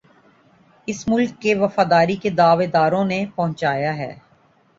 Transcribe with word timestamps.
اس 0.87 1.07
ملک 1.07 1.31
کے 1.41 1.53
وفاداری 1.55 2.15
کے 2.15 2.29
دعوے 2.31 2.67
داروں 2.69 3.03
نے 3.05 3.23
پہنچایا 3.35 3.95
ہے 3.97 4.13